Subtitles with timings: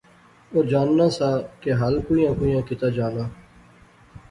[0.51, 1.29] او جاننا سا
[1.61, 3.23] کہ ہل کوئیاں کوئیاں کیتا جانا